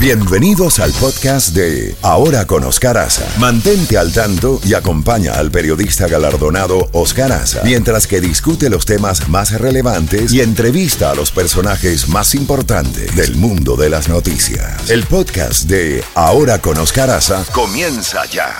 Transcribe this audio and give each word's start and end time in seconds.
Bienvenidos 0.00 0.78
al 0.78 0.92
podcast 0.92 1.56
de 1.56 1.96
Ahora 2.02 2.46
con 2.46 2.62
Oscar 2.62 2.96
Aza. 2.98 3.26
Mantente 3.40 3.98
al 3.98 4.12
tanto 4.12 4.60
y 4.64 4.74
acompaña 4.74 5.32
al 5.32 5.50
periodista 5.50 6.06
galardonado 6.06 6.88
Oscar 6.92 7.32
Aza 7.32 7.62
mientras 7.64 8.06
que 8.06 8.20
discute 8.20 8.70
los 8.70 8.86
temas 8.86 9.28
más 9.28 9.60
relevantes 9.60 10.32
y 10.32 10.40
entrevista 10.40 11.10
a 11.10 11.16
los 11.16 11.32
personajes 11.32 12.08
más 12.08 12.36
importantes 12.36 13.16
del 13.16 13.34
mundo 13.34 13.74
de 13.74 13.90
las 13.90 14.08
noticias. 14.08 14.88
El 14.88 15.02
podcast 15.02 15.64
de 15.64 16.04
Ahora 16.14 16.60
con 16.60 16.78
Oscar 16.78 17.10
Aza 17.10 17.44
comienza 17.52 18.24
ya. 18.26 18.54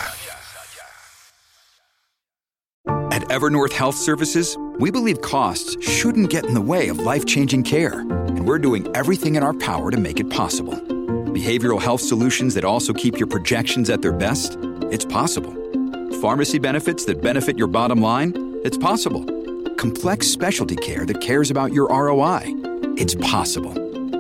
At 3.13 3.23
Evernorth 3.31 3.73
Health 3.73 3.95
Services, 3.97 4.59
we 4.81 4.91
believe 4.91 5.21
costs 5.21 5.77
shouldn't 5.81 6.31
get 6.31 6.45
in 6.47 6.55
the 6.55 6.61
way 6.61 6.89
of 6.89 6.99
life-changing 6.99 7.63
care, 7.63 8.01
and 8.01 8.45
we're 8.45 8.61
doing 8.61 8.89
everything 8.97 9.37
in 9.37 9.45
our 9.45 9.55
power 9.55 9.93
to 9.93 9.99
make 9.99 10.19
it 10.19 10.29
possible. 10.29 10.77
Behavioral 11.39 11.81
health 11.81 12.01
solutions 12.01 12.53
that 12.55 12.65
also 12.65 12.93
keep 12.93 13.17
your 13.17 13.29
projections 13.29 13.91
at 13.91 14.03
their 14.03 14.11
best? 14.13 14.57
It's 14.91 15.05
possible. 15.05 15.55
Pharmacy 16.21 16.59
benefits 16.59 17.05
that 17.05 17.23
benefit 17.23 17.57
your 17.57 17.69
bottom 17.69 18.03
line? 18.03 18.33
It's 18.65 18.77
possible. 18.77 19.25
Complex 19.77 20.27
specialty 20.27 20.75
care 20.75 21.07
that 21.07 21.21
cares 21.21 21.53
about 21.53 21.73
your 21.73 21.87
ROI? 21.91 22.43
It's 22.97 23.15
possible. 23.15 23.73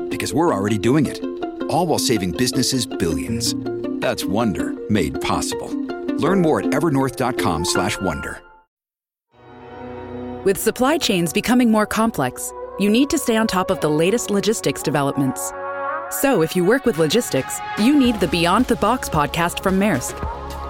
Because 0.09 0.32
we're 0.32 0.54
already 0.54 0.78
doing 0.78 1.06
it. 1.06 1.18
All 1.64 1.88
while 1.88 1.98
saving 1.98 2.32
businesses 2.36 2.86
billions. 2.86 3.52
That's 4.00 4.24
Wonder 4.24 4.74
made 4.88 5.20
possible. 5.20 5.70
Learn 6.24 6.40
more 6.40 6.60
at 6.60 6.66
evernorth.com/wonder. 6.66 8.42
With 10.45 10.56
supply 10.56 10.98
chains 10.98 11.32
becoming 11.32 11.73
more 11.73 11.87
complex, 11.87 12.52
you 12.78 12.88
need 12.88 13.10
to 13.10 13.18
stay 13.18 13.37
on 13.37 13.48
top 13.48 13.73
of 13.73 13.80
the 13.80 13.90
latest 13.90 14.30
logistics 14.30 14.82
developments. 14.84 15.52
So, 16.10 16.40
if 16.40 16.56
you 16.56 16.64
work 16.64 16.86
with 16.86 16.96
logistics, 16.96 17.60
you 17.78 17.98
need 17.98 18.18
the 18.18 18.28
Beyond 18.28 18.64
the 18.64 18.76
Box 18.76 19.10
podcast 19.10 19.62
from 19.62 19.78
Maersk. 19.78 20.16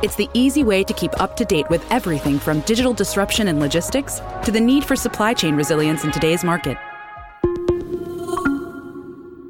It's 0.03 0.17
the 0.17 0.29
easy 0.35 0.65
way 0.65 0.83
to 0.83 0.93
keep 0.93 1.21
up 1.21 1.37
to 1.37 1.45
date 1.45 1.71
with 1.71 1.85
everything 1.93 2.41
from 2.41 2.61
digital 2.63 2.93
disruption 2.93 3.47
in 3.47 3.61
logistics 3.61 4.21
to 4.45 4.51
the 4.51 4.61
need 4.61 4.85
for 4.85 4.97
supply 4.97 5.35
chain 5.35 5.55
resilience 5.55 6.03
in 6.03 6.11
today's 6.11 6.43
market. 6.43 6.77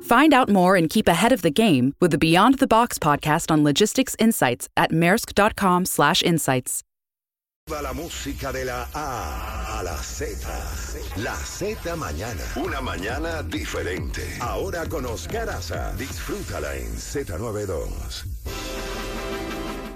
Find 0.03 0.35
out 0.35 0.51
more 0.51 0.77
and 0.77 0.91
keep 0.91 1.09
ahead 1.09 1.33
of 1.33 1.41
the 1.43 1.51
game 1.51 1.95
with 2.01 2.11
the 2.11 2.19
Beyond 2.19 2.59
the 2.59 2.67
Box 2.67 2.99
podcast 2.99 3.51
on 3.51 3.65
logistics 3.65 4.15
insights 4.19 4.69
at 4.77 4.91
maersk.com/insights. 4.91 6.83
La 7.69 7.93
música 7.93 8.51
de 8.51 8.65
la 8.65 8.89
A 8.95 9.79
a 9.79 9.83
la 9.83 9.97
Z. 9.97 10.49
La 11.19 11.35
Z 11.37 11.97
mañana. 11.97 12.43
Una 12.57 12.81
mañana 12.81 13.43
diferente. 13.43 14.23
Ahora 14.41 14.89
con 14.89 15.05
Oscar 15.05 15.51
Aza. 15.51 15.95
Disfrútala 15.97 16.75
en 16.77 16.89
Z92. 16.97 18.25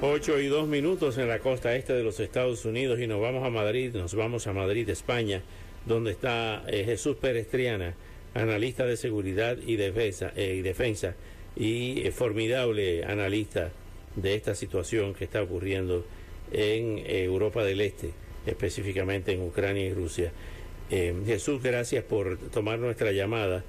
8 0.02 0.38
y 0.40 0.46
2 0.48 0.68
minutos 0.68 1.16
en 1.16 1.28
la 1.28 1.38
costa 1.38 1.74
este 1.74 1.94
de 1.94 2.04
los 2.04 2.20
Estados 2.20 2.66
Unidos 2.66 3.00
y 3.00 3.06
nos 3.06 3.22
vamos 3.22 3.42
a 3.42 3.50
Madrid, 3.50 3.94
nos 3.94 4.14
vamos 4.14 4.46
a 4.46 4.52
Madrid, 4.52 4.88
España, 4.90 5.42
donde 5.86 6.10
está 6.12 6.62
eh, 6.68 6.84
Jesús 6.84 7.16
Pérez 7.16 7.48
Triana, 7.48 7.94
analista 8.34 8.84
de 8.84 8.98
seguridad 8.98 9.56
y 9.56 9.76
defensa, 9.76 10.30
eh, 10.36 10.56
y, 10.58 10.62
defensa 10.62 11.14
y 11.56 12.06
eh, 12.06 12.12
formidable 12.12 13.04
analista 13.04 13.72
de 14.14 14.34
esta 14.34 14.54
situación 14.54 15.14
que 15.14 15.24
está 15.24 15.42
ocurriendo 15.42 16.04
en 16.52 16.98
eh, 16.98 17.24
Europa 17.24 17.64
del 17.64 17.80
Este, 17.80 18.10
específicamente 18.46 19.32
en 19.32 19.42
Ucrania 19.42 19.86
y 19.86 19.92
Rusia. 19.92 20.32
Eh, 20.90 21.14
Jesús, 21.24 21.62
gracias 21.62 22.04
por 22.04 22.36
tomar 22.50 22.78
nuestra 22.78 23.12
llamada. 23.12 23.64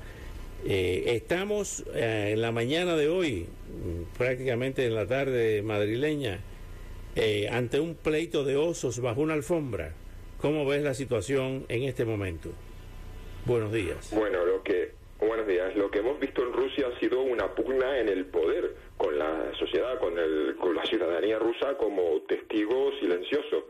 Eh, 0.66 1.04
estamos 1.16 1.86
eh, 1.96 2.32
en 2.34 2.42
la 2.42 2.52
mañana 2.52 2.98
de 2.98 3.08
hoy, 3.08 3.48
prácticamente 4.18 4.86
en 4.86 4.96
la 4.96 5.06
tarde 5.06 5.62
madrileña, 5.62 6.42
ante 7.52 7.80
un 7.80 7.96
pleito 7.96 8.44
de 8.44 8.58
osos 8.58 9.00
bajo 9.00 9.22
una 9.22 9.36
alfombra. 9.36 9.94
¿Cómo 10.42 10.66
ves 10.66 10.84
la 10.84 10.94
situación 10.94 11.66
en 11.70 11.84
este 11.84 12.04
momento? 12.04 12.50
Buenos 13.46 13.72
días. 13.72 14.12
Bueno, 14.14 14.46
lo 14.46 14.64
que 14.64 14.92
buenos 15.20 15.48
días. 15.48 15.76
Lo 15.76 15.90
que 15.92 16.00
hemos 16.00 16.20
visto 16.20 16.42
en 16.42 16.52
Rusia 16.52 16.88
ha 16.88 17.00
sido 17.00 17.22
una 17.22 17.54
pugna 17.56 18.00
en 18.00 18.10
el 18.10 18.26
poder 18.26 18.76
con 19.04 19.20
la 19.20 19.54
sociedad, 19.60 20.00
con, 20.00 20.18
el, 20.18 20.56
con 20.58 20.74
la 20.74 20.86
ciudadanía 20.86 21.38
rusa 21.38 21.76
como 21.78 22.22
testigo 22.22 22.90
silencioso. 23.02 23.68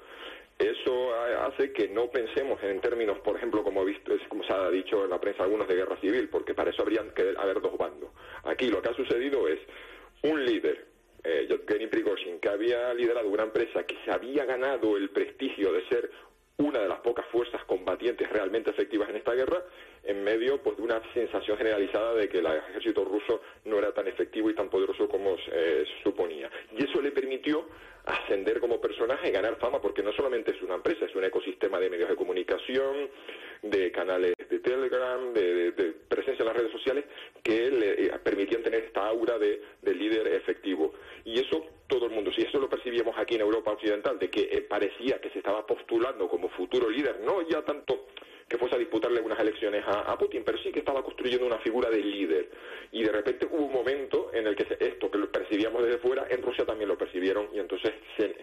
Eso 0.59 1.15
ha- 1.15 1.47
hace 1.47 1.73
que 1.73 1.87
no 1.87 2.11
pensemos 2.11 2.61
en 2.61 2.79
términos, 2.81 3.17
por 3.19 3.35
ejemplo, 3.37 3.63
como, 3.63 3.83
visto, 3.83 4.13
como 4.29 4.43
se 4.43 4.53
ha 4.53 4.69
dicho 4.69 5.03
en 5.03 5.09
la 5.09 5.19
prensa 5.19 5.43
algunos 5.43 5.67
de 5.67 5.73
guerra 5.75 5.97
civil, 5.99 6.29
porque 6.29 6.53
para 6.53 6.69
eso 6.69 6.83
habrían 6.83 7.09
que 7.15 7.33
haber 7.35 7.59
dos 7.61 7.75
bandos. 7.79 8.11
Aquí 8.43 8.69
lo 8.69 8.79
que 8.81 8.89
ha 8.89 8.93
sucedido 8.93 9.47
es 9.47 9.59
un 10.21 10.45
líder, 10.45 10.85
eh, 11.23 11.47
Yevgeny 11.49 11.87
Prigozhin, 11.87 12.39
que 12.39 12.49
había 12.49 12.93
liderado 12.93 13.27
una 13.27 13.43
empresa 13.43 13.83
que 13.87 13.97
se 14.05 14.11
había 14.11 14.45
ganado 14.45 14.95
el 14.97 15.09
prestigio 15.09 15.73
de 15.73 15.83
ser 15.87 16.11
una 16.57 16.79
de 16.79 16.87
las 16.87 16.99
pocas 16.99 17.25
fuerzas 17.27 17.63
combatientes 17.65 18.29
realmente 18.29 18.69
efectivas 18.69 19.09
en 19.09 19.15
esta 19.15 19.33
guerra, 19.33 19.63
en 20.03 20.23
medio 20.23 20.61
pues, 20.61 20.77
de 20.77 20.83
una 20.83 21.01
sensación 21.13 21.57
generalizada 21.57 22.13
de 22.13 22.29
que 22.29 22.39
el 22.39 22.45
ejército 22.45 23.03
ruso 23.03 23.41
no 23.65 23.79
era 23.79 23.91
tan 23.91 24.07
efectivo 24.07 24.49
y 24.49 24.55
tan 24.55 24.69
poderoso 24.69 25.07
como 25.07 25.35
eh, 25.51 25.85
se 25.85 26.03
suponía. 26.03 26.49
Y 26.77 26.83
eso 26.83 27.01
le 27.01 27.11
permitió 27.11 27.67
ascender 28.05 28.59
como 28.59 28.81
personaje 28.81 29.29
y 29.29 29.31
ganar 29.31 29.57
fama, 29.57 29.81
porque 29.81 30.03
no 30.03 30.11
solamente 30.11 30.51
es 30.51 30.61
una 30.61 30.75
empresa, 30.75 31.05
es 31.05 31.15
un 31.15 31.23
ecosistema 31.23 31.79
de 31.79 31.89
medios 31.89 32.09
de 32.09 32.15
comunicación, 32.15 33.09
de 33.61 33.91
canales 33.91 34.33
de 34.37 34.59
Telegram, 34.59 35.33
de, 35.33 35.71
presencia 36.07 36.43
en 36.43 36.47
las 36.47 36.57
redes 36.57 36.71
sociales, 36.71 37.05
que 37.41 37.71
le 37.71 38.05
eh, 38.05 38.11
permitían 38.21 38.61
tener 38.61 38.83
esta 38.83 39.07
aura 39.07 39.39
de 39.39 39.61
líder 39.83 40.27
efectivo. 40.27 40.93
Y 41.23 41.39
eso 41.39 41.65
todo 41.93 42.07
el 42.07 42.11
mundo, 42.11 42.31
si 42.31 42.41
eso 42.41 42.57
lo 42.59 42.67
percibíamos 42.67 43.15
aquí 43.19 43.35
en 43.35 43.41
Europa 43.41 43.69
Occidental, 43.71 44.17
de 44.17 44.27
que 44.31 44.41
eh, 44.51 44.61
parecía 44.61 45.21
que 45.21 45.29
se 45.29 45.37
estaba 45.37 45.63
postulando 45.67 46.27
como 46.27 46.49
futuro 46.49 46.89
líder, 46.89 47.19
no 47.19 47.47
ya 47.47 47.61
tanto 47.61 48.07
que 48.49 48.57
fuese 48.57 48.75
a 48.75 48.79
disputarle 48.79 49.21
unas 49.21 49.39
elecciones 49.39 49.83
a, 49.87 50.17
Putin, 50.17 50.43
pero 50.43 50.57
sí 50.57 50.71
que 50.71 50.79
estaba 50.79 51.03
construyendo 51.03 51.45
una 51.45 51.59
figura 51.59 51.89
de 51.91 51.97
líder. 52.03 52.49
Y 52.91 53.03
de 53.03 53.11
repente 53.11 53.47
hubo 53.49 53.65
un 53.65 53.73
momento 53.73 54.31
en 54.33 54.47
el 54.47 54.55
que 54.55 54.65
se- 54.65 54.83
esto 54.83 55.09
que 55.11 55.17
lo 55.19 55.31
percibíamos 55.31 55.83
desde 55.83 55.99
fuera, 55.99 56.25
en 56.29 56.41
Rusia 56.41 56.65
también 56.65 56.89
lo 56.89 56.97
percibieron, 56.97 57.47
y 57.53 57.59
entonces 57.59 57.91
se- 58.17 58.35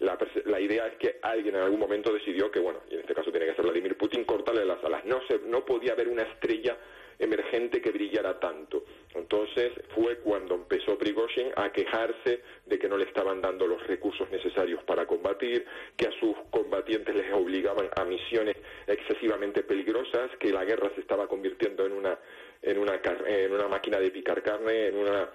la, 0.00 0.18
la 0.46 0.60
idea 0.60 0.86
es 0.88 0.96
que 0.96 1.18
alguien 1.22 1.54
en 1.56 1.62
algún 1.62 1.78
momento 1.78 2.12
decidió 2.12 2.50
que, 2.50 2.58
bueno, 2.58 2.80
y 2.90 2.94
en 2.94 3.00
este 3.00 3.14
caso 3.14 3.30
tiene 3.30 3.46
que 3.46 3.54
ser 3.54 3.64
Vladimir 3.64 3.96
Putin, 3.96 4.24
cortarle 4.24 4.64
las 4.64 4.82
alas. 4.82 5.04
No, 5.04 5.20
se, 5.28 5.38
no 5.40 5.64
podía 5.64 5.92
haber 5.92 6.08
una 6.08 6.22
estrella 6.22 6.76
emergente 7.18 7.80
que 7.80 7.92
brillara 7.92 8.40
tanto. 8.40 8.84
Entonces 9.14 9.70
fue 9.94 10.18
cuando 10.18 10.56
empezó 10.56 10.83
Prigozhin 11.04 11.52
a 11.56 11.70
quejarse 11.70 12.40
de 12.64 12.78
que 12.78 12.88
no 12.88 12.96
le 12.96 13.04
estaban 13.04 13.42
dando 13.42 13.66
los 13.66 13.86
recursos 13.86 14.30
necesarios 14.30 14.82
para 14.84 15.06
combatir, 15.06 15.66
que 15.98 16.06
a 16.06 16.12
sus 16.12 16.34
combatientes 16.50 17.14
les 17.14 17.30
obligaban 17.34 17.90
a 17.94 18.04
misiones 18.04 18.56
excesivamente 18.86 19.62
peligrosas, 19.62 20.30
que 20.40 20.50
la 20.50 20.64
guerra 20.64 20.90
se 20.94 21.02
estaba 21.02 21.28
convirtiendo 21.28 21.84
en 21.84 21.92
una 21.92 22.18
en 22.62 22.78
una 22.78 22.98
en 23.26 23.52
una 23.52 23.68
máquina 23.68 23.98
de 24.00 24.10
picar 24.10 24.42
carne, 24.42 24.86
en 24.86 24.96
una 24.96 25.28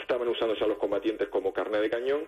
estaban 0.00 0.26
usándose 0.26 0.64
a 0.64 0.66
los 0.66 0.78
combatientes 0.78 1.28
como 1.28 1.52
carne 1.52 1.78
de 1.78 1.88
cañón 1.88 2.26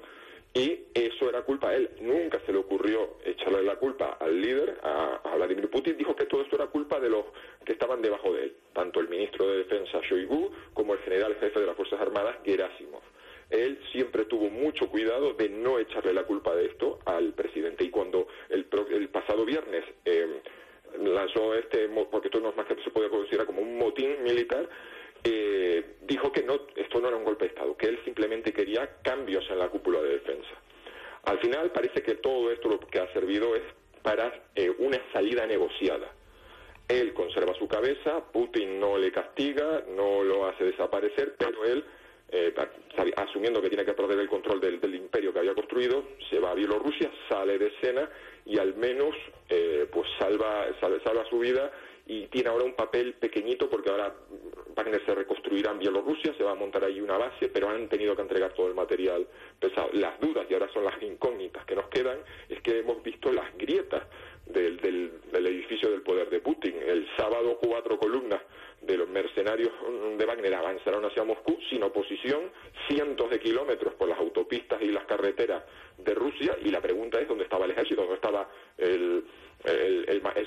y 0.53 0.85
eso 0.95 1.29
era 1.29 1.43
culpa 1.43 1.71
de 1.71 1.77
él. 1.79 1.91
Nunca 2.03 2.39
se 2.47 2.53
le 2.53 2.59
ocurrió 2.59 3.17
echarle 3.25 3.65
la 3.65 3.75
culpa 3.75 4.17
al 4.21 4.41
líder, 4.41 4.79
a, 4.85 5.21
Vladimir 5.35 5.69
Putin. 5.71 5.97
Dijo 5.97 6.15
que 6.17 6.27
todo 6.27 6.43
esto 6.43 6.57
era 6.57 6.67
culpa 6.67 7.01
de 7.01 7.11
los 7.11 7.25
que 7.65 7.73
estaban 7.73 8.03
debajo 8.03 8.33
de 8.33 8.45
él, 8.45 8.57
tanto 8.73 9.01
el 9.01 9.09
ministro 9.09 9.49
de 9.49 9.59
Defensa 9.59 10.01
Shoigu 10.03 10.51
como 10.73 10.95
el 10.95 11.01
general 11.01 11.37
jefe 11.41 11.61
de 11.61 11.67
las 11.67 11.77
Fuerzas 11.77 12.01
Armadas 12.01 12.37
Gerasimov. 12.45 13.03
Él 13.51 13.79
siempre 13.93 14.25
tuvo 14.25 14.49
mucho 14.49 14.89
cuidado 14.89 15.35
de 15.35 15.49
no 15.49 15.79
echarle 15.79 16.13
la 16.13 16.25
culpa 16.25 16.55
de 16.55 16.67
esto 16.67 16.99
al 17.05 17.35
presidente 17.35 17.85
y 17.85 17.91
cuando 17.91 18.27
el, 18.49 18.65
pasado 19.09 19.45
viernes 19.45 19.85
eh, 20.05 20.41
lanzó 20.99 21.55
este, 21.55 21.89
porque 22.11 22.29
esto 22.29 22.41
no 22.41 22.51
es 22.51 22.57
más 22.57 22.67
que 22.67 22.83
se 22.83 22.91
puede 22.91 23.11
considerar 23.11 23.47
como 23.47 23.61
un 23.61 23.79
motín 23.79 24.23
militar, 24.23 24.69
eh, 25.23 25.97
dijo 26.03 26.33
que 26.33 26.43
no, 26.43 26.61
esto 26.77 27.01
no 27.01 27.09
era 27.09 27.17
un 27.17 27.25
golpe 27.25 27.45
de 27.45 27.51
Estado, 27.51 27.77
que 27.77 27.87
él 27.87 27.99
simplemente 28.05 28.53
quería 28.53 29.01
cambios 29.03 29.49
en 29.51 29.59
la 29.59 29.69
cúpula 29.69 30.01
de 30.03 30.11
defensa. 30.11 30.51
Al 31.25 31.39
final 31.39 31.71
parece 31.71 32.03
que 32.03 32.17
todo 32.17 32.51
esto 32.51 32.69
lo 32.69 32.79
que 32.81 32.99
ha 32.99 33.13
servido 33.13 33.57
es 33.57 33.63
para 34.05 34.45
eh, 34.55 34.71
una 34.79 35.01
salida 35.15 35.47
negociada. 35.47 36.13
Él 36.87 37.15
conserva 37.15 37.55
su 37.55 37.67
cabeza, 37.67 38.23
Putin 38.31 38.79
no 38.79 38.99
le 38.99 39.11
castiga, 39.11 39.83
no 39.97 40.23
lo 40.23 40.47
hace 40.47 40.65
desaparecer, 40.65 41.35
pero 41.39 41.65
él, 41.65 41.83
eh, 42.29 42.55
asumiendo 43.17 43.63
que 43.63 43.71
tiene 43.71 43.87
que 43.87 43.95
perder 43.95 44.19
el 44.19 44.29
control 44.29 44.61
del, 44.61 44.95
imperio 44.95 45.33
que 45.33 45.39
había 45.39 45.55
construido, 45.55 46.05
se 46.29 46.39
va 46.39 46.51
a 46.51 46.55
Bielorrusia, 46.55 47.11
sale 47.31 47.59
de 47.59 47.69
escena 47.69 48.11
y 48.45 48.59
al 48.59 48.75
menos 48.75 49.15
eh, 49.49 49.89
pues 49.91 50.07
salva, 50.19 50.67
salva 50.79 51.25
su 51.31 51.39
vida 51.39 51.73
y 52.07 52.27
tiene 52.27 52.51
ahora 52.51 52.65
un 52.65 52.75
papel 52.75 53.15
pequeñito 53.15 53.71
porque 53.71 53.89
ahora 53.89 54.15
Wagner 54.75 55.05
se 55.05 55.15
reconstruirá 55.15 55.71
en 55.71 55.79
Bielorrusia, 55.79 56.35
se 56.37 56.45
va 56.45 56.53
a 56.53 56.57
montar 56.57 56.85
ahí 56.85 57.01
una 57.01 57.17
base, 57.17 57.49
pero 57.49 57.69
han 57.69 57.89
tenido 57.89 58.17
que 58.17 58.23
entregar 58.23 58.53
todo 58.53 58.69
el 58.69 58.75
material 58.75 59.27
pesado. 59.59 59.91
Las 59.93 60.19
dudas, 60.21 60.47
y 60.49 60.55
ahora 60.55 60.69
son 60.73 60.85
las 60.85 61.01
incógnitas 61.03 61.65
que 61.65 61.77
nos 61.77 61.89
quedan, 61.89 62.19
es 62.49 62.61
que 62.61 62.81
hemos 62.81 63.03
visto 63.03 63.33
las 63.33 63.57
grietas 63.57 64.03
del, 64.47 64.77
del, 64.79 65.21
del 65.33 65.47
edificio 65.47 65.91
del 65.91 66.03
poder 66.03 66.29
de 66.29 66.41
Putin. 66.41 66.75
El 66.85 67.09
sábado 67.17 67.59
cuatro 67.61 67.99
columnas 67.99 68.41
de 68.83 68.97
los 68.97 69.09
mercenarios 69.09 69.73
de 70.19 70.27
Wagner 70.27 70.55
avanzaron 70.55 71.05
hacia 71.05 71.25
Moscú 71.25 71.59
sin 71.71 71.83
oposición, 71.83 72.51
cientos 72.89 73.31
de 73.31 73.41
kilómetros 73.41 73.95
por 73.95 74.09
las 74.09 74.19
autopistas 74.19 74.83
y 74.83 74.89
las 74.89 75.05
carreteras 75.07 75.63
de 76.05 76.15
Rusia, 76.15 76.57
y 76.63 76.71
la 76.71 76.81
pregunta 76.81 77.21
es 77.21 77.29
dónde 77.29 77.45
estaba 77.45 77.65
el 77.65 77.73
ejército, 77.73 78.03
dónde 78.03 78.17
estaba 78.17 78.49
el, 78.79 79.25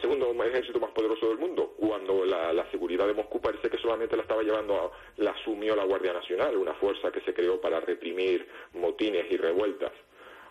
segundo 0.01 0.31
ejército 0.43 0.79
más 0.79 0.91
poderoso 0.91 1.29
del 1.29 1.37
mundo, 1.37 1.73
cuando 1.77 2.25
la, 2.25 2.69
seguridad 2.71 3.07
de 3.07 3.13
Moscú 3.13 3.41
parece 3.41 3.69
que 3.69 3.77
solamente 3.77 4.15
la 4.15 4.23
estaba 4.23 4.43
llevando, 4.43 4.75
a, 4.75 4.91
la 5.17 5.31
asumió 5.31 5.75
la 5.75 5.85
Guardia 5.85 6.13
Nacional, 6.13 6.55
una 6.55 6.73
fuerza 6.75 7.11
que 7.11 7.21
se 7.21 7.33
creó 7.33 7.59
para 7.59 7.79
reprimir 7.79 8.47
motines 8.73 9.25
y 9.31 9.37
revueltas. 9.37 9.91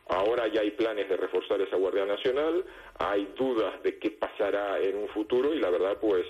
Ahora 0.09 0.47
ya 0.49 0.61
hay 0.61 0.71
planes 0.71 1.09
de 1.09 1.17
reforzar 1.17 1.61
esa 1.61 1.77
Guardia 1.77 2.07
Nacional, 2.07 2.65
hay 2.99 3.33
dudas 3.37 3.83
de 3.83 3.99
qué 3.99 4.11
pasará 4.11 4.79
en 4.81 4.97
un 4.97 5.09
futuro 5.09 5.53
y 5.53 5.59
la 5.59 5.71
verdad 5.71 5.99
pues 6.01 6.25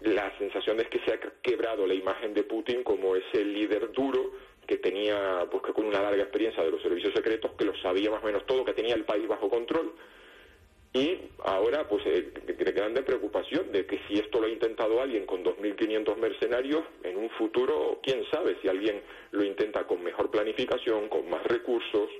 la 0.00 0.36
sensación 0.38 0.80
es 0.80 0.88
que 0.88 0.98
se 1.00 1.14
ha 1.14 1.20
quebrado 1.42 1.86
la 1.86 1.94
imagen 1.94 2.34
de 2.34 2.42
Putin 2.42 2.82
como 2.82 3.16
ese 3.16 3.44
líder 3.44 3.92
duro 3.92 4.32
que 4.66 4.78
tenía 4.78 5.46
pues 5.50 5.62
que 5.62 5.72
con 5.72 5.86
una 5.86 6.02
larga 6.02 6.22
experiencia 6.22 6.62
de 6.62 6.70
los 6.70 6.82
servicios 6.82 7.12
secretos 7.14 7.52
que 7.58 7.64
lo 7.64 7.76
sabía 7.78 8.10
más 8.10 8.22
o 8.22 8.26
menos 8.26 8.46
todo, 8.46 8.64
que 8.64 8.74
tenía 8.74 8.94
el 8.94 9.04
país 9.04 9.26
bajo 9.28 9.48
control 9.48 9.92
y 10.94 11.18
ahora 11.42 11.88
pues 11.88 12.04
eh, 12.06 12.32
grande 12.74 13.02
preocupación 13.02 13.72
de 13.72 13.84
que 13.84 13.98
si 14.06 14.14
esto 14.14 14.40
lo 14.40 14.46
ha 14.46 14.50
intentado 14.50 15.02
alguien 15.02 15.26
con 15.26 15.42
2.500 15.44 16.16
mercenarios, 16.16 16.84
en 17.02 17.16
un 17.16 17.30
futuro, 17.30 17.98
quién 18.02 18.24
sabe 18.30 18.56
si 18.62 18.68
alguien 18.68 19.02
lo 19.32 19.44
intenta 19.44 19.86
con 19.86 20.02
mejor 20.02 20.30
planificación, 20.30 21.08
con 21.08 21.28
más 21.28 21.42
recursos, 21.44 22.10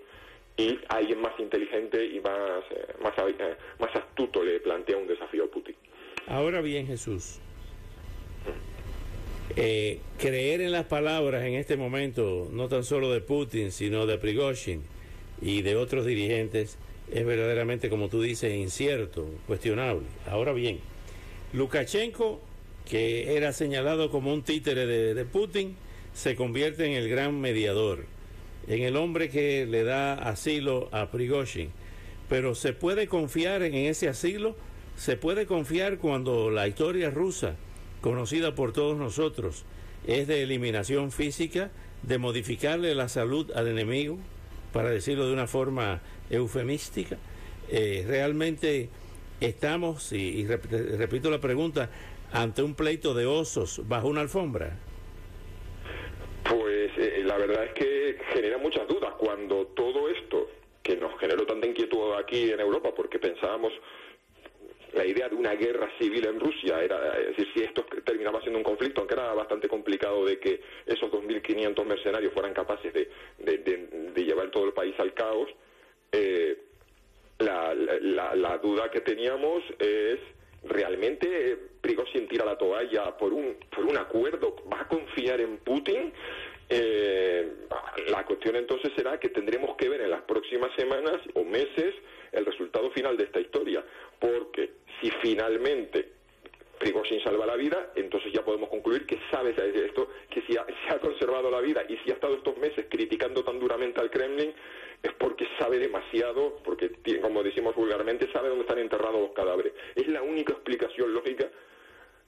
y 0.56 0.78
alguien 0.88 1.20
más 1.20 1.38
inteligente 1.38 2.04
y 2.04 2.20
más, 2.20 2.62
eh, 2.70 2.94
eh, 3.38 3.56
más 3.78 3.96
astuto 3.96 4.42
le 4.42 4.60
plantea 4.60 4.96
un 4.96 5.06
desafío 5.06 5.44
a 5.44 5.46
Putin. 5.48 5.74
Ahora 6.26 6.60
bien, 6.60 6.86
Jesús, 6.86 7.40
eh, 9.56 10.00
creer 10.18 10.60
en 10.60 10.72
las 10.72 10.86
palabras 10.86 11.44
en 11.44 11.54
este 11.54 11.76
momento, 11.76 12.48
no 12.52 12.68
tan 12.68 12.84
solo 12.84 13.12
de 13.12 13.20
Putin, 13.20 13.72
sino 13.72 14.06
de 14.06 14.18
Prigozhin 14.18 14.82
y 15.40 15.62
de 15.62 15.76
otros 15.76 16.06
dirigentes, 16.06 16.78
es 17.12 17.26
verdaderamente, 17.26 17.90
como 17.90 18.08
tú 18.08 18.22
dices, 18.22 18.54
incierto, 18.54 19.26
cuestionable. 19.46 20.06
Ahora 20.26 20.52
bien, 20.52 20.80
Lukashenko, 21.52 22.40
que 22.88 23.36
era 23.36 23.52
señalado 23.52 24.10
como 24.10 24.32
un 24.32 24.42
títere 24.42 24.86
de 24.86 25.24
Putin, 25.24 25.76
se 26.14 26.36
convierte 26.36 26.86
en 26.86 26.92
el 26.92 27.08
gran 27.08 27.40
mediador 27.40 28.06
en 28.68 28.82
el 28.82 28.96
hombre 28.96 29.28
que 29.28 29.66
le 29.66 29.84
da 29.84 30.14
asilo 30.14 30.88
a 30.92 31.10
Prigozhin. 31.10 31.70
Pero 32.28 32.54
se 32.54 32.72
puede 32.72 33.06
confiar 33.06 33.62
en 33.62 33.74
ese 33.74 34.08
asilo, 34.08 34.56
se 34.96 35.16
puede 35.16 35.46
confiar 35.46 35.98
cuando 35.98 36.50
la 36.50 36.66
historia 36.66 37.10
rusa, 37.10 37.56
conocida 38.04 38.54
por 38.54 38.74
todos 38.74 38.98
nosotros, 38.98 39.64
es 40.06 40.28
de 40.28 40.42
eliminación 40.42 41.10
física, 41.10 41.70
de 42.02 42.18
modificarle 42.18 42.94
la 42.94 43.08
salud 43.08 43.50
al 43.52 43.66
enemigo, 43.66 44.18
para 44.74 44.90
decirlo 44.90 45.26
de 45.26 45.32
una 45.32 45.46
forma 45.46 46.02
eufemística. 46.28 47.16
Eh, 47.70 48.04
realmente 48.06 48.90
estamos, 49.40 50.12
y, 50.12 50.46
repito 50.46 51.30
la 51.30 51.40
pregunta, 51.40 51.88
ante 52.30 52.62
un 52.62 52.74
pleito 52.74 53.14
de 53.14 53.24
osos 53.24 53.80
bajo 53.88 54.08
una 54.08 54.20
alfombra. 54.20 54.76
Pues 56.46 56.90
eh, 56.98 57.22
la 57.24 57.38
verdad 57.38 57.64
es 57.64 57.72
que 57.72 58.18
genera 58.34 58.58
muchas 58.58 58.86
dudas 58.86 59.14
cuando 59.16 59.68
todo 59.68 60.10
esto 60.10 60.50
que 60.82 60.96
nos 60.96 61.18
generó 61.18 61.46
tanta 61.46 61.66
inquietud 61.66 62.12
aquí 62.22 62.50
en 62.50 62.60
Europa 62.60 62.90
porque 62.94 63.18
pensábamos 63.18 63.72
la 64.94 65.04
idea 65.04 65.28
de 65.28 65.34
una 65.34 65.54
guerra 65.54 65.90
civil 65.98 66.26
en 66.26 66.40
Rusia 66.40 66.82
era 66.82 67.18
es 67.18 67.36
decir 67.36 67.48
si 67.54 67.62
esto 67.62 67.84
terminaba 68.04 68.40
siendo 68.40 68.58
un 68.58 68.64
conflicto 68.64 69.00
aunque 69.00 69.14
era 69.14 69.32
bastante 69.34 69.68
complicado 69.68 70.24
de 70.24 70.38
que 70.38 70.60
esos 70.86 71.10
2.500 71.10 71.84
mercenarios 71.84 72.32
fueran 72.32 72.54
capaces 72.54 72.92
de, 72.92 73.08
llevar 74.14 74.50
todo 74.50 74.66
el 74.66 74.72
país 74.72 74.94
al 74.98 75.12
caos 75.14 75.50
eh, 76.12 76.56
la, 77.38 77.74
la 77.74 78.58
duda 78.58 78.90
que 78.90 79.00
teníamos 79.00 79.62
es 79.78 80.18
realmente 80.64 81.58
Prigozhin 81.80 82.26
tira 82.28 82.44
la 82.44 82.56
toalla 82.56 83.16
por 83.16 83.32
un, 83.32 83.56
por 83.74 83.84
un 83.84 83.98
acuerdo, 83.98 84.56
va 84.72 84.80
a 84.80 84.88
confiar 84.88 85.40
en 85.40 85.58
Putin. 85.58 86.12
Eh, 86.68 87.52
la 88.08 88.24
cuestión 88.24 88.56
entonces 88.56 88.92
será 88.96 89.18
que 89.20 89.28
tendremos 89.28 89.76
que 89.76 89.88
ver 89.88 90.00
en 90.00 90.10
las 90.10 90.22
próximas 90.22 90.70
semanas 90.76 91.20
o 91.34 91.44
meses 91.44 91.94
el 92.32 92.46
resultado 92.46 92.90
final 92.90 93.16
de 93.16 93.24
esta 93.24 93.40
historia, 93.40 93.84
porque 94.18 94.70
si 95.00 95.10
finalmente 95.22 96.14
Prigozhin 96.78 97.22
salva 97.22 97.46
la 97.46 97.56
vida, 97.56 97.92
entonces 97.94 98.32
ya 98.32 98.44
podemos 98.44 98.68
concluir 98.68 99.06
que 99.06 99.18
sabe 99.30 99.54
esto, 99.86 100.08
que 100.28 100.42
si 100.42 100.56
ha, 100.56 100.66
se 100.66 100.94
ha 100.94 100.98
conservado 100.98 101.50
la 101.50 101.60
vida 101.60 101.84
y 101.88 101.96
si 101.98 102.10
ha 102.10 102.14
estado 102.14 102.34
estos 102.34 102.56
meses 102.58 102.86
criticando 102.90 103.44
tan 103.44 103.60
duramente 103.60 104.00
al 104.00 104.10
Kremlin, 104.10 104.52
es 105.02 105.12
porque 105.14 105.46
sabe 105.58 105.78
demasiado, 105.78 106.56
porque, 106.64 106.90
como 107.20 107.42
decimos 107.42 107.74
vulgarmente, 107.76 108.30
sabe 108.32 108.48
dónde 108.48 108.62
están 108.62 108.78
enterrados 108.78 109.20
los 109.20 109.32
cadáveres. 109.32 109.72
Es 109.94 110.08
la 110.08 110.22
única 110.22 110.52
explicación 110.52 111.12
lógica 111.12 111.48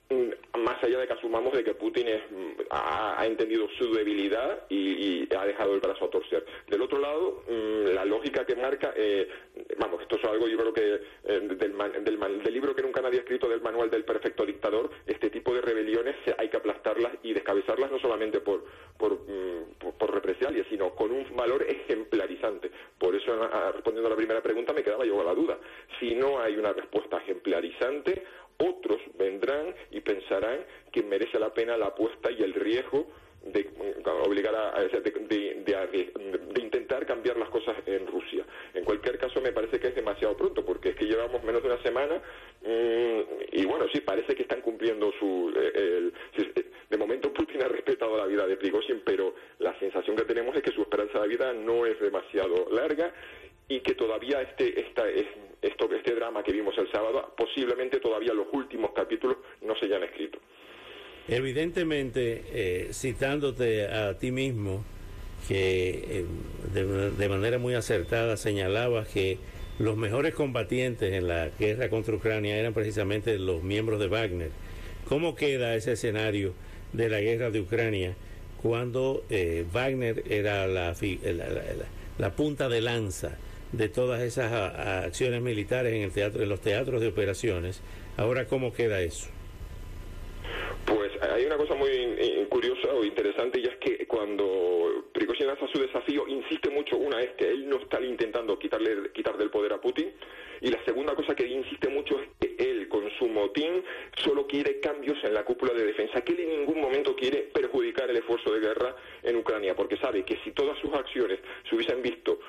más 0.08 0.82
allá 0.82 0.98
de 0.98 1.06
que 1.06 1.12
asumamos 1.14 1.52
de 1.52 1.64
que 1.64 1.74
Putin 1.74 2.06
mm, 2.06 2.62
ha, 2.70 3.26
entendido 3.26 3.68
su 3.78 3.92
debilidad 3.92 4.64
y, 4.68 5.26
ha 5.36 5.44
dejado 5.44 5.74
el 5.74 5.80
brazo 5.80 6.04
a 6.04 6.10
torcer. 6.10 6.44
Del 6.68 6.82
otro 6.82 6.98
lado, 6.98 7.42
mm, 7.48 7.94
la 7.94 8.04
lógica 8.04 8.44
que 8.46 8.54
marca, 8.54 8.92
eh, 8.96 9.28
vamos, 9.78 10.00
esto 10.02 10.16
es 10.16 10.24
algo 10.24 10.46
yo 10.46 10.56
creo 10.58 10.72
que 10.72 11.00
eh, 11.24 11.40
del, 11.40 12.52
libro 12.52 12.74
que 12.74 12.82
nunca 12.82 13.02
nadie 13.02 13.18
ha 13.18 13.22
escrito 13.22 13.48
del 13.48 13.60
manual 13.60 13.90
del 13.90 14.04
perfecto 14.04 14.46
dictador, 14.46 14.90
este 15.06 15.28
tipo 15.28 15.52
de 15.52 15.60
rebeliones 15.60 16.16
hay 16.38 16.48
que 16.48 16.56
aplastarlas 16.56 17.12
y 17.22 17.34
descabezarlas 17.34 17.90
no 17.90 17.98
solamente 17.98 18.40
por, 18.40 18.64
por, 18.96 19.18
por, 19.98 20.14
represalias, 20.14 20.66
sino 20.70 20.94
con 20.94 21.10
un 21.10 21.36
valor 21.36 21.64
ejemplarizante. 21.64 22.70
Por 22.98 23.14
eso, 23.14 23.36
respondiendo 23.72 24.06
a 24.06 24.10
la 24.10 24.16
primera 24.16 24.42
pregunta, 24.42 24.72
me 24.72 24.82
quedaba 24.82 25.04
yo 25.04 25.20
a 25.20 25.24
la 25.24 25.34
duda. 25.34 25.58
Si 26.00 26.14
no 26.14 26.40
hay 26.40 26.56
una 26.56 26.72
respuesta 26.72 27.18
ejemplarizante, 27.18 28.22
otros 28.58 29.00
vendrán 29.18 29.74
y 29.90 30.00
pensarán 30.00 30.64
que 30.92 31.02
merece 31.02 31.38
la 31.38 31.52
pena 31.52 31.76
la 31.76 31.86
apuesta 31.86 32.30
y 32.30 32.42
el 32.42 32.54
riesgo 32.54 33.06
de 33.52 33.64
mm, 33.64 34.08
obligar 34.26 34.54
a, 34.54 34.80
de, 34.82 36.12
intentar 36.60 37.06
cambiar 37.06 37.36
las 37.36 37.48
cosas 37.50 37.76
en 37.86 38.06
Rusia. 38.06 38.44
En 38.74 38.84
cualquier 38.84 39.18
caso, 39.18 39.40
me 39.40 39.52
parece 39.52 39.78
que 39.78 39.88
es 39.88 39.94
demasiado 39.94 40.36
pronto, 40.36 40.64
porque 40.64 40.90
es 40.90 40.96
que 40.96 41.04
llevamos 41.04 41.42
menos 41.44 41.62
de 41.62 41.68
una 41.68 41.82
semana 41.82 42.16
mm, 42.62 43.20
y 43.52 43.64
bueno, 43.66 43.86
sí, 43.92 44.00
parece 44.00 44.34
que 44.34 44.42
están 44.42 44.60
cumpliendo 44.60 45.12
su... 45.18 45.52
Eh, 45.56 46.10
de 46.88 46.96
momento 46.96 47.32
Putin 47.32 47.62
ha 47.62 47.68
respetado 47.68 48.16
la 48.16 48.26
vida 48.26 48.46
de 48.46 48.56
Prigozhin, 48.56 49.02
pero 49.04 49.34
la 49.58 49.76
sensación 49.78 50.16
que 50.16 50.24
tenemos 50.24 50.54
es 50.56 50.62
que 50.62 50.70
su 50.70 50.82
esperanza 50.82 51.20
de 51.20 51.28
vida 51.28 51.52
no 51.52 51.84
es 51.84 51.98
demasiado 52.00 52.68
larga 52.70 53.12
y 53.68 53.80
que 53.80 53.94
todavía 53.94 54.42
este, 54.42 54.80
esta, 54.80 55.08
esto, 55.08 55.88
este 55.92 56.14
drama 56.14 56.42
que 56.42 56.52
vimos 56.52 56.76
el 56.78 56.90
sábado, 56.90 57.34
posiblemente 57.36 57.98
todavía 57.98 58.32
los 58.32 58.46
últimos 58.52 58.92
capítulos 58.92 59.38
no 59.62 59.76
se 59.76 59.86
hayan 59.86 60.04
escrito. 60.04 60.38
Evidentemente, 61.28 62.44
eh, 62.52 62.88
citándote 62.92 63.88
a 63.88 64.16
ti 64.16 64.30
mismo, 64.30 64.84
que 65.48 66.04
eh, 66.08 66.24
de, 66.72 67.28
manera 67.28 67.58
muy 67.58 67.74
acertada 67.74 68.36
señalabas 68.36 69.08
que 69.08 69.38
los 69.78 69.96
mejores 69.96 70.34
combatientes 70.34 71.12
en 71.12 71.28
la 71.28 71.50
guerra 71.58 71.88
contra 71.90 72.14
Ucrania 72.14 72.56
eran 72.56 72.72
precisamente 72.72 73.38
los 73.38 73.62
miembros 73.62 74.00
de 74.00 74.06
Wagner. 74.06 74.50
¿Cómo 75.08 75.34
queda 75.34 75.74
ese 75.74 75.92
escenario 75.92 76.54
de 76.92 77.08
la 77.08 77.20
guerra 77.20 77.50
de 77.50 77.60
Ucrania 77.60 78.16
cuando 78.62 79.24
eh, 79.28 79.64
Wagner 79.72 80.24
era 80.28 80.66
la, 80.66 80.94
la 82.18 82.36
punta 82.36 82.68
de 82.68 82.80
lanza? 82.80 83.36
De 83.76 83.88
todas 83.88 84.22
esas 84.22 84.52
acciones 84.52 85.42
militares 85.42 85.94
en 85.94 86.02
el 86.02 86.12
teatro, 86.12 86.42
en 86.42 86.48
los 86.48 86.60
teatros 86.60 87.00
de 87.00 87.08
operaciones. 87.08 87.82
Ahora, 88.16 88.46
¿cómo 88.46 88.72
queda 88.72 89.00
eso? 89.00 89.28
Pues 90.84 91.10
hay 91.20 91.44
una 91.44 91.56
cosa 91.56 91.74
muy 91.74 91.88
curiosa 92.48 92.88
o 92.94 93.04
interesante 93.04 93.60
y 93.60 93.64
es 93.64 93.76
que 93.76 94.06
cuando 94.06 95.08
Prigozhin 95.12 95.48
lanza 95.48 95.66
su 95.72 95.80
desafío 95.80 96.26
insiste 96.28 96.70
mucho, 96.70 96.96
una 96.96 97.20
es 97.20 97.32
que 97.32 97.48
él 97.48 97.68
no 97.68 97.76
está 97.76 98.00
intentando 98.00 98.58
quitarle 98.58 99.10
quitar 99.12 99.36
del 99.36 99.50
poder 99.50 99.72
a 99.72 99.80
Putin 99.80 100.12
y 100.60 100.70
la 100.70 100.82
segunda 100.84 101.14
cosa 101.14 101.34
que 101.34 101.46
insiste 101.46 101.88
mucho 101.88 102.20
es 102.20 102.28
que 102.40 102.56
él 102.58 102.88
con 102.88 103.10
su 103.18 103.28
motín 103.28 103.82
solo 104.24 104.46
quiere 104.46 104.80
cambios 104.80 105.22
en 105.24 105.34
la 105.34 105.44
cúpula 105.44 105.74
de 105.74 105.84
defensa, 105.84 106.22
que 106.22 106.32
él 106.32 106.40
en 106.40 106.60
ningún 106.60 106.80
momento 106.80 107.14
quiere 107.14 107.48
perjudicar 107.52 108.08
el 108.08 108.16
esfuerzo 108.16 108.52
de 108.52 108.60
guerra 108.60 108.96
en 109.22 109.36
Ucrania, 109.36 109.74
porque 109.74 109.96
sabe 109.96 110.24
que 110.24 110.38
si 110.44 110.52
todas 110.52 110.78
sus 110.78 110.92
acciones 110.94 111.40
se 111.68 111.76
hubiesen 111.76 112.00
visto 112.00 112.40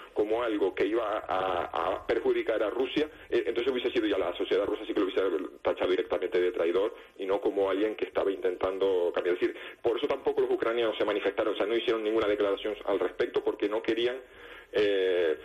algo 0.43 0.73
que 0.73 0.85
iba 0.85 1.23
a, 1.27 2.05
perjudicar 2.07 2.61
a 2.63 2.69
Rusia, 2.69 3.09
eh, 3.29 3.43
entonces 3.45 3.71
hubiese 3.71 3.91
sido 3.91 4.07
ya 4.07 4.17
la 4.17 4.35
sociedad 4.35 4.65
rusa 4.65 4.85
sí 4.85 4.93
que 4.93 4.99
lo 4.99 5.05
hubiese 5.05 5.21
tachado 5.61 5.89
directamente 5.89 6.39
de 6.39 6.51
traidor 6.51 6.95
y 7.17 7.25
no 7.25 7.41
como 7.41 7.69
alguien 7.69 7.95
que 7.95 8.05
estaba 8.05 8.31
intentando 8.31 9.11
cambiar. 9.13 9.35
Es 9.35 9.41
decir, 9.41 9.57
por 9.81 9.97
eso 9.97 10.07
tampoco 10.07 10.41
los 10.41 10.51
ucranianos 10.51 10.97
se 10.97 11.05
manifestaron, 11.05 11.53
o 11.53 11.57
sea, 11.57 11.65
no 11.65 11.75
hicieron 11.75 12.03
ninguna 12.03 12.27
declaración 12.27 12.75
al 12.85 12.99
respecto 12.99 13.43
porque 13.43 13.67
no 13.67 13.81
querían 13.81 14.17
eh, 14.71 15.37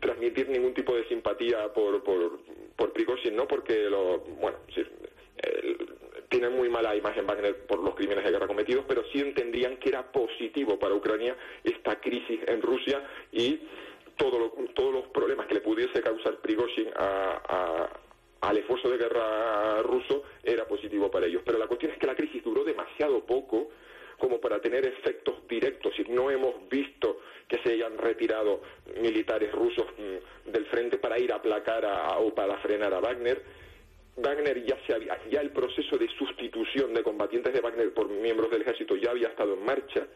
transmitir 0.00 0.48
ningún 0.48 0.74
tipo 0.74 0.94
de 0.94 1.06
simpatía 1.08 1.72
por, 1.72 2.02
por, 2.02 2.40
por 2.76 2.92
Prigozhin, 2.92 3.36
no 3.36 3.46
porque 3.46 3.90
lo, 3.90 4.18
bueno, 4.18 4.58
tienen 6.28 6.52
muy 6.52 6.68
mala 6.68 6.94
imagen 6.96 7.26
Wagner 7.26 7.66
por 7.66 7.82
los 7.82 7.94
crímenes 7.94 8.24
de 8.24 8.30
guerra 8.30 8.46
cometidos, 8.46 8.84
pero 8.86 9.04
sí 9.12 9.20
entendían 9.20 9.76
que 9.78 9.90
era 9.90 10.10
positivo 10.10 10.78
para 10.78 10.94
Ucrania 10.94 11.36
esta 11.64 12.00
crisis 12.00 12.40
en 12.46 12.62
Rusia 12.62 13.02
y 13.32 13.60
todo 14.16 14.52
todos 14.74 14.92
los 14.92 15.06
problemas 15.08 15.46
que 15.46 15.54
le 15.54 15.60
pudiese 15.60 16.02
causar 16.02 16.36
Prigozhin 16.36 16.90
al 16.96 18.56
esfuerzo 18.56 18.88
de 18.90 18.98
guerra 18.98 19.82
ruso 19.82 20.24
era 20.42 20.66
positivo 20.66 21.10
para 21.10 21.26
ellos. 21.26 21.42
Pero 21.44 21.58
la 21.58 21.66
cuestión 21.66 21.92
es 21.92 21.98
que 21.98 22.06
la 22.06 22.14
crisis 22.14 22.42
duró 22.44 22.64
demasiado 22.64 23.24
poco 23.24 23.70
como 24.18 24.40
para 24.40 24.60
tener 24.60 24.86
efectos 24.86 25.46
directos. 25.48 25.92
Y 25.98 26.10
no 26.10 26.30
hemos 26.30 26.68
visto 26.68 27.20
que 27.48 27.58
se 27.58 27.74
hayan 27.74 27.98
retirado 27.98 28.62
militares 29.00 29.52
rusos 29.52 29.86
mm, 29.98 30.50
del 30.50 30.66
frente 30.66 30.98
para 30.98 31.18
ir 31.18 31.32
a 31.32 31.36
aplacar 31.36 31.86
o 32.18 32.34
para 32.34 32.56
frenar 32.58 32.94
a 32.94 33.00
Wagner. 33.00 33.42
Wagner 34.16 34.64
ya 34.64 34.78
se 34.86 34.94
había, 34.94 35.18
ya 35.30 35.40
el 35.40 35.50
proceso 35.50 35.98
de 35.98 36.08
sustitución 36.18 36.94
de 36.94 37.02
combatientes 37.02 37.52
de 37.52 37.60
Wagner 37.60 37.92
por 37.92 38.08
miembros 38.08 38.50
del 38.50 38.62
ejército 38.62 38.96
ya 38.96 39.10
había 39.10 39.28
estado 39.28 39.54
en 39.54 39.64
marcha. 39.64 40.06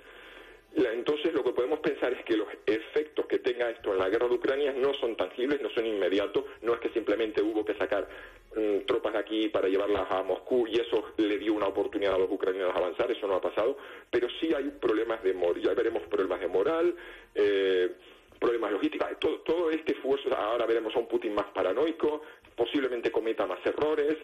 Entonces 0.74 1.34
lo 1.34 1.42
que 1.42 1.52
podemos 1.52 1.80
pensar 1.80 2.12
es 2.12 2.24
que 2.24 2.36
los 2.36 2.48
efectos 2.64 3.26
que 3.26 3.40
tenga 3.40 3.70
esto 3.70 3.92
en 3.92 3.98
la 3.98 3.99
guerra 4.10 4.28
de 4.28 4.34
Ucrania 4.34 4.72
no 4.72 4.92
son 4.94 5.16
tangibles, 5.16 5.60
no 5.62 5.70
son 5.70 5.86
inmediatos, 5.86 6.44
no 6.62 6.74
es 6.74 6.80
que 6.80 6.90
simplemente 6.90 7.42
hubo 7.42 7.64
que 7.64 7.74
sacar 7.74 8.08
mm, 8.54 8.86
tropas 8.86 9.14
de 9.14 9.18
aquí 9.18 9.48
para 9.48 9.68
llevarlas 9.68 10.10
a 10.10 10.22
Moscú 10.22 10.66
y 10.66 10.78
eso 10.78 11.12
le 11.16 11.38
dio 11.38 11.54
una 11.54 11.68
oportunidad 11.68 12.14
a 12.14 12.18
los 12.18 12.30
ucranianos 12.30 12.74
a 12.74 12.78
avanzar, 12.78 13.10
eso 13.10 13.26
no 13.26 13.36
ha 13.36 13.40
pasado, 13.40 13.76
pero 14.10 14.28
sí 14.40 14.52
hay 14.54 14.70
problemas 14.80 15.22
de 15.22 15.32
moral, 15.32 15.74
veremos 15.74 16.02
problemas 16.04 16.40
de 16.40 16.48
moral, 16.48 16.94
eh, 17.34 17.90
problemas 18.38 18.72
logísticos, 18.72 19.08
todo, 19.18 19.40
todo 19.40 19.70
este 19.70 19.92
esfuerzo, 19.92 20.34
ahora 20.36 20.66
veremos 20.66 20.94
a 20.96 20.98
un 20.98 21.08
Putin 21.08 21.34
más 21.34 21.46
paranoico, 21.54 22.22
posiblemente 22.56 23.10
cometa 23.10 23.46
más 23.46 23.64
errores, 23.64 24.16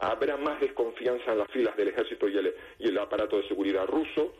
habrá 0.00 0.36
más 0.36 0.60
desconfianza 0.60 1.32
en 1.32 1.38
las 1.38 1.50
filas 1.50 1.76
del 1.76 1.88
ejército 1.88 2.28
y 2.28 2.36
el, 2.36 2.54
y 2.78 2.88
el 2.88 2.98
aparato 2.98 3.36
de 3.36 3.48
seguridad 3.48 3.86
ruso, 3.86 4.34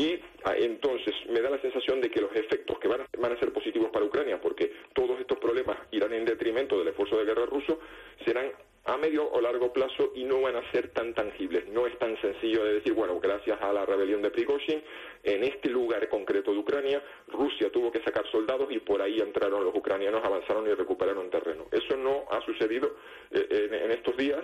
y 0.00 0.18
ah, 0.44 0.54
entonces 0.56 1.14
me 1.28 1.42
da 1.42 1.50
la 1.50 1.60
sensación 1.60 2.00
de 2.00 2.10
que 2.10 2.22
los 2.22 2.34
efectos 2.34 2.78
que 2.78 2.88
van 2.88 3.02
a, 3.02 3.06
van 3.18 3.32
a, 3.32 3.38
ser 3.38 3.52
positivos 3.52 3.90
para 3.90 4.06
Ucrania, 4.06 4.40
porque 4.40 4.72
todos 4.94 5.20
estos 5.20 5.38
problemas 5.38 5.76
irán 5.90 6.14
en 6.14 6.24
detrimento 6.24 6.78
del 6.78 6.88
esfuerzo 6.88 7.18
de 7.18 7.26
guerra 7.26 7.44
ruso, 7.44 7.78
serán 8.24 8.50
a 8.86 8.96
medio 8.96 9.30
o 9.30 9.42
largo 9.42 9.74
plazo 9.74 10.12
y 10.14 10.24
no 10.24 10.40
van 10.40 10.56
a 10.56 10.72
ser 10.72 10.88
tan 10.88 11.12
tangibles. 11.12 11.68
No 11.68 11.86
es 11.86 11.98
tan 11.98 12.18
sencillo 12.22 12.64
de 12.64 12.74
decir, 12.74 12.94
bueno, 12.94 13.20
gracias 13.20 13.60
a 13.60 13.74
la 13.74 13.84
rebelión 13.84 14.22
de 14.22 14.30
Prigozhin, 14.30 14.82
en 15.22 15.44
este 15.44 15.68
lugar 15.68 16.08
concreto 16.08 16.50
de 16.52 16.58
Ucrania, 16.60 17.02
Rusia 17.28 17.70
tuvo 17.70 17.92
que 17.92 18.02
sacar 18.02 18.26
soldados 18.32 18.72
y 18.72 18.78
por 18.78 19.02
ahí 19.02 19.20
entraron 19.20 19.64
los 19.64 19.76
ucranianos, 19.76 20.24
avanzaron 20.24 20.66
y 20.66 20.72
recuperaron 20.72 21.28
terreno. 21.28 21.66
Eso 21.70 21.94
no 21.98 22.24
ha 22.30 22.40
sucedido 22.46 22.96
eh, 23.32 23.68
en 23.84 23.90
estos 23.90 24.16
días 24.16 24.42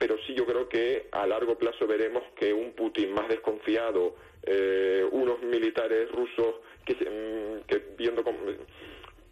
pero 0.00 0.16
sí 0.26 0.32
yo 0.32 0.46
creo 0.46 0.66
que 0.66 1.08
a 1.12 1.26
largo 1.26 1.58
plazo 1.58 1.86
veremos 1.86 2.22
que 2.34 2.54
un 2.54 2.72
Putin 2.72 3.12
más 3.12 3.28
desconfiado, 3.28 4.16
eh, 4.42 5.06
unos 5.12 5.42
militares 5.42 6.10
rusos 6.10 6.54
que, 6.86 6.94
mm, 6.94 7.66
que 7.66 7.82
viendo 7.98 8.24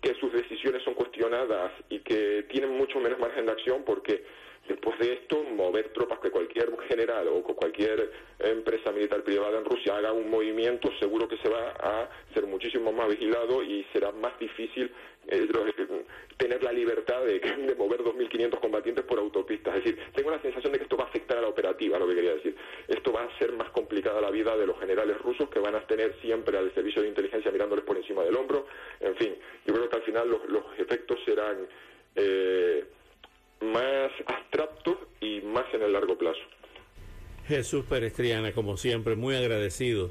que 0.03 0.15
sus 0.17 0.31
decisiones 0.31 0.83
son 0.83 0.93
cuestionadas 0.93 1.73
y 1.89 2.01
que 2.01 2.45
tienen 2.51 2.69
mucho 2.77 3.01
menos 3.01 3.19
margen 3.19 3.47
de 3.47 3.53
acción 3.53 3.83
porque 3.83 4.23
después 4.69 4.99
de 4.99 5.15
esto 5.15 5.43
mover 5.43 5.89
tropas 5.95 6.19
que 6.19 6.31
cualquier 6.31 6.68
general 6.99 7.29
o 7.29 7.43
cualquier 7.43 8.11
empresa 8.41 8.91
militar 8.91 9.23
privada 9.23 9.59
en 9.59 9.65
Rusia 9.65 9.97
haga 9.97 10.13
un 10.13 10.29
movimiento 10.29 10.91
seguro 10.99 11.29
que 11.29 11.37
se 11.39 11.49
va 11.49 11.71
a 11.79 12.09
ser 12.35 12.47
muchísimo 12.47 12.93
más 12.93 13.09
vigilado 13.09 13.63
y 13.63 13.85
será 13.93 14.11
más 14.13 14.37
difícil 14.39 14.91
eh, 15.29 15.47
tener 16.37 16.63
la 16.63 16.73
libertad 16.73 17.25
de, 17.25 17.39
de 17.69 17.75
mover 17.77 18.01
2.500 18.01 18.61
combatientes 18.61 19.05
por 19.05 19.19
autopistas. 19.19 19.77
Es 19.77 19.85
decir, 19.85 19.99
tengo 20.15 20.31
la 20.31 20.41
sensación 20.41 20.73
de 20.73 20.79
que 20.79 20.85
esto 20.85 20.97
va 20.97 21.05
a 21.05 21.09
afectar 21.09 21.39
a 21.39 21.43
la 21.43 21.49
operativa, 21.49 21.99
lo 21.99 22.09
que 22.09 22.15
quería 22.17 22.35
decir. 22.35 22.57
Esto 22.89 23.13
va 23.13 23.25
a 23.25 23.39
ser 23.39 23.53
más 23.53 23.71
complicada 23.71 24.21
la 24.21 24.31
vida 24.31 24.57
de 24.57 24.67
los 24.67 24.79
generales 24.81 25.19
rusos 25.19 25.49
que 25.51 25.61
van 25.61 25.75
a 25.75 25.87
tener 25.87 26.15
siempre 26.21 26.59
al 26.59 26.73
servicio 26.75 27.03
de 27.03 27.09
inteligencia 27.09 27.53
mirándoles 27.53 27.85
por 27.85 27.97
encima 27.97 28.25
del 28.25 28.37
hombro. 28.37 28.67
En 29.01 29.15
fin, 29.17 29.35
yo 29.67 29.75
creo 29.75 29.89
que 29.89 29.97
al 29.97 30.03
final 30.03 30.29
los, 30.29 30.49
los 30.49 30.65
efectos 30.79 31.19
serán 31.25 31.69
eh, 32.17 32.85
más 33.61 34.11
abstractos 34.27 34.97
y 35.21 35.41
más 35.43 35.67
en 35.75 35.83
el 35.83 35.93
largo 35.93 36.17
plazo. 36.17 36.41
Jesús 37.49 37.85
Perestriana, 37.89 38.53
como 38.53 38.77
siempre, 38.77 39.17
muy 39.17 39.35
agradecido 39.35 40.11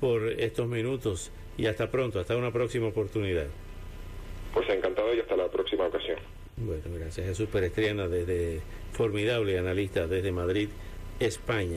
por 0.00 0.28
estos 0.28 0.68
minutos 0.68 1.32
y 1.58 1.66
hasta 1.66 1.90
pronto, 1.90 2.20
hasta 2.20 2.36
una 2.36 2.52
próxima 2.52 2.86
oportunidad. 2.86 3.46
Pues 4.54 4.68
encantado 4.70 5.12
y 5.12 5.20
hasta 5.20 5.36
la 5.36 5.48
próxima 5.48 5.86
ocasión. 5.86 6.18
Bueno, 6.56 6.84
gracias 6.98 7.26
Jesús 7.26 7.48
Perestriana, 7.48 8.08
desde 8.08 8.60
formidable 8.92 9.58
analista 9.58 10.06
desde 10.06 10.30
Madrid, 10.32 10.68
España. 11.18 11.74